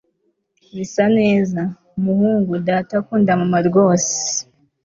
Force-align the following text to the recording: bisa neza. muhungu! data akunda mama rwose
bisa 0.75 1.03
neza. 1.17 1.61
muhungu! 2.03 2.53
data 2.67 2.93
akunda 3.01 3.39
mama 3.41 3.59
rwose 3.67 4.15